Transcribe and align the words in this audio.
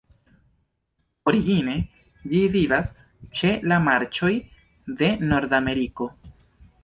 Origine 1.31 1.75
ĝi 2.31 2.39
vivas 2.55 2.89
ĉe 3.41 3.53
la 3.73 3.79
marĉoj 3.89 4.33
de 5.03 5.11
Nordameriko. 5.33 6.09